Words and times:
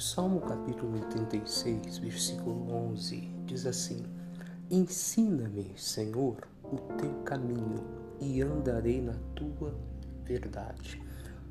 Salmo 0.00 0.40
capítulo 0.42 0.92
86, 0.92 1.98
versículo 1.98 2.72
11 2.72 3.16
diz 3.46 3.66
assim: 3.66 4.04
Ensina-me, 4.70 5.72
Senhor, 5.76 6.36
o 6.62 6.76
teu 6.96 7.12
caminho 7.24 7.84
e 8.20 8.40
andarei 8.40 9.02
na 9.02 9.14
tua 9.34 9.74
verdade. 10.22 11.02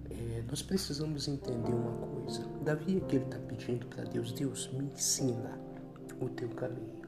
É, 0.09 0.41
nós 0.49 0.61
precisamos 0.61 1.27
entender 1.27 1.73
uma 1.73 1.91
coisa. 1.91 2.41
Davi 2.63 2.99
aqui 3.03 3.17
ele 3.17 3.25
está 3.25 3.37
pedindo 3.37 3.85
para 3.87 4.05
Deus: 4.05 4.31
Deus 4.31 4.71
me 4.71 4.85
ensina 4.85 5.59
o 6.21 6.29
teu 6.29 6.47
caminho. 6.47 7.01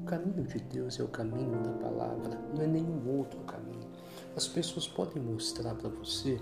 O 0.00 0.04
caminho 0.04 0.44
de 0.44 0.60
Deus 0.60 1.00
é 1.00 1.02
o 1.02 1.08
caminho 1.08 1.60
da 1.60 1.72
palavra, 1.72 2.38
não 2.54 2.62
é 2.62 2.68
nenhum 2.68 3.18
outro 3.18 3.40
caminho. 3.40 3.90
As 4.36 4.46
pessoas 4.46 4.86
podem 4.86 5.20
mostrar 5.20 5.74
para 5.74 5.88
você 5.88 6.40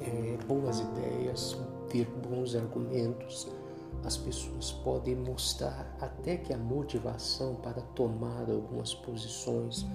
é, 0.00 0.38
boas 0.46 0.80
ideias, 0.80 1.58
ter 1.90 2.06
bons 2.06 2.54
argumentos, 2.54 3.48
as 4.04 4.16
pessoas 4.16 4.72
podem 4.72 5.14
mostrar 5.14 5.94
até 6.00 6.36
que 6.36 6.54
a 6.54 6.58
motivação 6.58 7.56
para 7.56 7.82
tomar 7.94 8.48
algumas 8.48 8.94
posições 8.94 9.86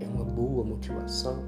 é 0.00 0.06
uma 0.06 0.24
boa 0.24 0.64
motivação, 0.64 1.42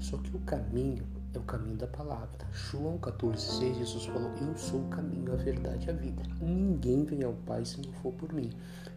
só 0.00 0.16
que 0.18 0.34
o 0.34 0.40
caminho 0.40 1.06
é 1.34 1.38
o 1.38 1.42
caminho 1.42 1.76
da 1.76 1.86
palavra. 1.86 2.46
João 2.50 2.98
14,6 2.98 3.74
Jesus 3.74 4.06
falou: 4.06 4.30
Eu 4.40 4.56
sou 4.56 4.80
o 4.80 4.88
caminho, 4.88 5.32
a 5.32 5.36
verdade 5.36 5.86
e 5.86 5.90
a 5.90 5.92
vida. 5.92 6.22
Ninguém 6.40 7.04
vem 7.04 7.22
ao 7.22 7.34
Pai 7.34 7.64
se 7.64 7.80
não 7.80 7.92
for 7.94 8.12
por 8.12 8.32
mim. 8.32 8.50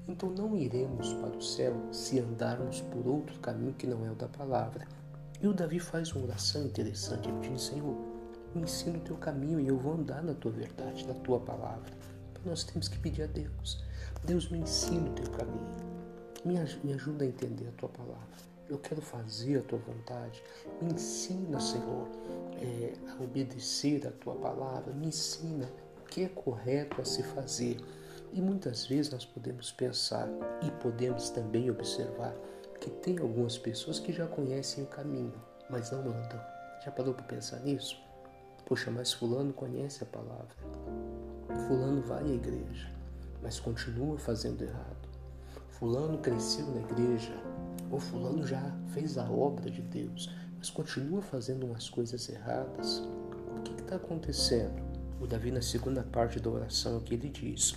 Então 0.07 0.29
não 0.29 0.55
iremos 0.55 1.13
para 1.13 1.37
o 1.37 1.41
céu 1.41 1.75
se 1.91 2.19
andarmos 2.19 2.81
por 2.81 3.05
outro 3.05 3.39
caminho 3.39 3.73
que 3.73 3.85
não 3.85 4.05
é 4.05 4.11
o 4.11 4.15
da 4.15 4.27
palavra. 4.27 4.87
E 5.41 5.47
o 5.47 5.53
Davi 5.53 5.79
faz 5.79 6.11
uma 6.13 6.25
oração 6.25 6.63
interessante, 6.63 7.29
ele 7.29 7.39
diz: 7.49 7.63
Senhor, 7.63 7.95
me 8.53 8.63
ensina 8.63 8.97
o 8.97 9.01
teu 9.01 9.17
caminho 9.17 9.59
e 9.59 9.67
eu 9.67 9.77
vou 9.77 9.93
andar 9.93 10.23
na 10.23 10.33
tua 10.33 10.51
verdade, 10.51 11.07
na 11.07 11.13
tua 11.13 11.39
palavra. 11.39 11.91
Então 12.31 12.43
nós 12.45 12.63
temos 12.63 12.87
que 12.87 12.99
pedir 12.99 13.23
a 13.23 13.27
Deus: 13.27 13.83
Deus, 14.23 14.49
me 14.49 14.59
ensina 14.59 15.09
o 15.09 15.13
teu 15.13 15.31
caminho, 15.31 15.75
me, 16.43 16.55
me 16.83 16.93
ajuda 16.93 17.23
a 17.23 17.27
entender 17.27 17.67
a 17.67 17.71
tua 17.71 17.89
palavra. 17.89 18.51
Eu 18.69 18.77
quero 18.79 19.01
fazer 19.01 19.57
a 19.57 19.61
tua 19.61 19.79
vontade. 19.79 20.41
Me 20.81 20.93
ensina, 20.93 21.59
Senhor, 21.59 22.07
é, 22.61 22.93
a 23.09 23.21
obedecer 23.21 24.07
a 24.07 24.11
tua 24.11 24.35
palavra. 24.35 24.93
Me 24.93 25.07
ensina 25.07 25.69
o 26.01 26.05
que 26.05 26.23
é 26.23 26.29
correto 26.29 27.01
a 27.01 27.05
se 27.05 27.21
fazer. 27.21 27.77
E 28.31 28.41
muitas 28.41 28.85
vezes 28.85 29.11
nós 29.11 29.25
podemos 29.25 29.73
pensar 29.73 30.29
e 30.61 30.71
podemos 30.81 31.29
também 31.31 31.69
observar 31.69 32.33
que 32.79 32.89
tem 32.89 33.19
algumas 33.19 33.57
pessoas 33.57 33.99
que 33.99 34.13
já 34.13 34.25
conhecem 34.25 34.85
o 34.85 34.87
caminho, 34.87 35.33
mas 35.69 35.91
não 35.91 35.99
andam. 35.99 36.41
Já 36.83 36.91
parou 36.91 37.13
para 37.13 37.25
pensar 37.25 37.59
nisso? 37.59 38.01
Poxa, 38.71 38.89
mas 38.89 39.11
Fulano 39.11 39.51
conhece 39.51 40.01
a 40.01 40.05
palavra. 40.05 40.55
Fulano 41.67 42.01
vai 42.03 42.23
à 42.23 42.33
igreja, 42.33 42.89
mas 43.43 43.59
continua 43.59 44.17
fazendo 44.17 44.63
errado. 44.63 45.09
Fulano 45.71 46.17
cresceu 46.19 46.65
na 46.67 46.79
igreja, 46.79 47.33
ou 47.91 47.99
Fulano 47.99 48.47
já 48.47 48.63
fez 48.93 49.17
a 49.17 49.29
obra 49.29 49.69
de 49.69 49.81
Deus, 49.81 50.33
mas 50.57 50.69
continua 50.69 51.21
fazendo 51.21 51.65
umas 51.65 51.89
coisas 51.89 52.29
erradas. 52.29 52.99
O 53.57 53.61
que 53.61 53.73
está 53.73 53.97
acontecendo? 53.97 54.81
O 55.19 55.27
Davi, 55.27 55.51
na 55.51 55.61
segunda 55.61 56.03
parte 56.03 56.39
da 56.39 56.49
oração, 56.49 56.95
aqui 56.95 57.15
ele 57.15 57.27
diz: 57.27 57.75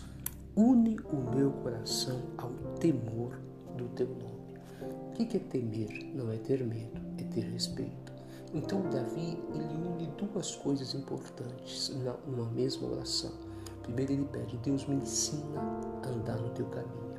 Une 0.55 0.97
o 1.11 1.17
meu 1.35 1.51
coração 1.55 2.23
ao 2.39 2.53
temor 2.79 3.37
do 3.77 3.89
teu 3.97 4.07
nome. 4.07 4.61
O 5.09 5.13
que 5.13 5.39
é 5.39 5.41
temer? 5.41 6.13
Não 6.15 6.31
é 6.31 6.37
ter 6.37 6.63
medo, 6.63 7.01
é 7.19 7.25
ter 7.25 7.41
respeito. 7.51 8.14
Então 8.55 8.83
Davi 8.83 9.37
ele 9.53 9.75
une 9.75 10.07
duas 10.17 10.55
coisas 10.55 10.95
importantes 10.95 11.93
numa 12.25 12.49
mesma 12.51 12.89
oração. 12.89 13.33
Primeiro 13.83 14.13
ele 14.13 14.25
pede, 14.27 14.57
Deus 14.59 14.87
me 14.87 14.95
ensina 14.95 15.61
a 16.05 16.09
andar 16.09 16.39
no 16.39 16.51
teu 16.51 16.67
caminho. 16.67 17.15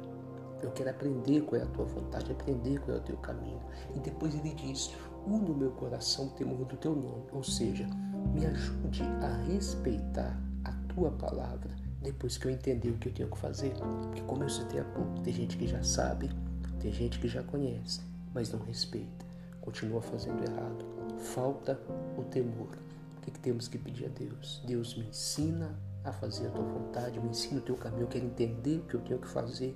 Eu 0.63 0.71
quero 0.71 0.91
aprender 0.91 1.41
qual 1.41 1.59
é 1.59 1.63
a 1.65 1.67
tua 1.67 1.83
vontade, 1.83 2.31
aprender 2.31 2.79
qual 2.79 2.95
é 2.95 2.99
o 3.01 3.03
teu 3.03 3.17
caminho. 3.17 3.59
E 3.93 3.99
depois 3.99 4.33
ele 4.33 4.55
diz, 4.55 4.91
une 5.27 5.51
o 5.51 5.53
meu 5.53 5.71
coração 5.71 6.27
o 6.27 6.29
temor 6.29 6.65
do 6.65 6.77
teu 6.77 6.95
nome. 6.95 7.25
Ou 7.33 7.43
seja, 7.43 7.85
me 8.33 8.45
ajude 8.45 9.03
a 9.03 9.35
respeitar 9.43 10.41
a 10.63 10.71
tua 10.93 11.11
palavra 11.11 11.75
depois 12.01 12.37
que 12.37 12.47
eu 12.47 12.51
entender 12.51 12.91
o 12.91 12.97
que 12.97 13.09
eu 13.09 13.13
tenho 13.13 13.29
que 13.29 13.37
fazer. 13.37 13.73
Porque 14.03 14.21
como 14.21 14.43
eu 14.43 14.49
citei 14.49 14.79
há 14.79 14.85
pouco, 14.85 15.19
tem 15.19 15.33
gente 15.33 15.57
que 15.57 15.67
já 15.67 15.83
sabe, 15.83 16.31
tem 16.79 16.93
gente 16.93 17.19
que 17.19 17.27
já 17.27 17.43
conhece, 17.43 17.99
mas 18.33 18.51
não 18.51 18.59
respeita, 18.61 19.25
continua 19.59 20.01
fazendo 20.01 20.41
errado 20.41 20.94
falta 21.25 21.79
o 22.17 22.23
temor. 22.23 22.69
O 23.17 23.21
que, 23.21 23.31
que 23.31 23.39
temos 23.39 23.67
que 23.67 23.77
pedir 23.77 24.05
a 24.05 24.09
Deus? 24.09 24.61
Deus 24.65 24.95
me 24.95 25.07
ensina 25.07 25.77
a 26.03 26.11
fazer 26.13 26.47
a 26.47 26.51
tua 26.51 26.63
vontade, 26.63 27.19
me 27.19 27.29
ensina 27.29 27.59
o 27.59 27.63
teu 27.63 27.75
caminho, 27.75 28.03
eu 28.03 28.07
quero 28.07 28.25
entender 28.25 28.77
o 28.77 28.83
que 28.83 28.93
eu 28.93 29.01
tenho 29.01 29.19
que 29.19 29.27
fazer, 29.27 29.75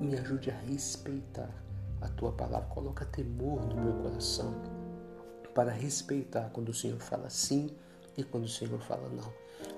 me 0.00 0.16
ajude 0.18 0.50
a 0.50 0.54
respeitar 0.54 1.50
a 2.00 2.08
tua 2.08 2.32
palavra, 2.32 2.68
coloca 2.68 3.04
temor 3.04 3.64
no 3.66 3.80
meu 3.80 3.92
coração 4.02 4.52
para 5.54 5.70
respeitar 5.70 6.50
quando 6.52 6.70
o 6.70 6.74
Senhor 6.74 6.98
fala 6.98 7.30
sim 7.30 7.70
e 8.16 8.24
quando 8.24 8.44
o 8.44 8.48
Senhor 8.48 8.80
fala 8.80 9.08
não. 9.10 9.32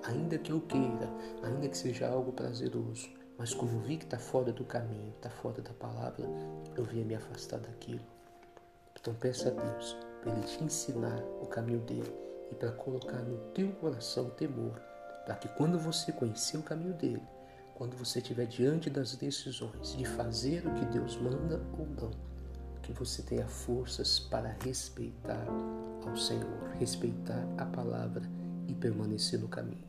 Ainda 0.05 0.39
que 0.39 0.53
eu 0.53 0.61
queira, 0.61 1.11
ainda 1.43 1.69
que 1.69 1.77
seja 1.77 2.09
algo 2.09 2.33
prazeroso, 2.33 3.11
mas 3.37 3.53
como 3.53 3.81
vi 3.81 3.99
que 3.99 4.05
está 4.05 4.19
fora 4.19 4.53
do 4.53 4.65
caminho, 4.65 5.11
está 5.11 5.29
fora 5.29 5.61
da 5.61 5.73
palavra, 5.75 6.25
eu 6.75 6.85
venha 6.85 7.05
me 7.05 7.15
afastar 7.15 7.59
daquilo. 7.59 8.01
Então 8.99 9.15
peça 9.15 9.49
a 9.49 9.53
Deus 9.53 10.12
para 10.23 10.33
Ele 10.33 10.47
te 10.47 10.63
ensinar 10.63 11.21
o 11.43 11.47
caminho 11.47 11.81
dele 11.81 12.15
e 12.51 12.55
para 12.55 12.71
colocar 12.73 13.19
no 13.19 13.37
teu 13.53 13.73
coração 13.73 14.27
o 14.27 14.31
temor, 14.31 14.81
para 15.27 15.35
que 15.35 15.49
quando 15.49 15.79
você 15.79 16.13
conhecer 16.13 16.57
o 16.57 16.63
caminho 16.63 16.95
dele, 16.95 17.23
quando 17.75 17.97
você 17.97 18.21
estiver 18.21 18.47
diante 18.47 18.89
das 18.89 19.17
decisões 19.17 19.97
de 19.97 20.05
fazer 20.05 20.67
o 20.67 20.75
que 20.75 20.85
Deus 20.87 21.17
manda 21.17 21.61
ou 21.79 21.87
não, 21.87 22.11
que 22.83 22.93
você 22.93 23.23
tenha 23.23 23.47
forças 23.47 24.19
para 24.19 24.57
respeitar 24.65 25.47
ao 26.07 26.17
Senhor, 26.17 26.69
respeitar 26.79 27.47
a 27.59 27.65
palavra 27.65 28.23
e 28.69 28.75
permanecer 28.75 29.39
no 29.39 29.49
caminho. 29.49 29.85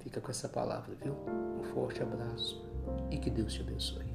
Fica 0.00 0.20
com 0.20 0.30
essa 0.30 0.48
palavra, 0.48 0.94
viu? 1.02 1.14
Um 1.58 1.64
forte 1.74 2.02
abraço 2.02 2.62
e 3.10 3.18
que 3.18 3.30
Deus 3.30 3.52
te 3.52 3.60
abençoe. 3.62 4.13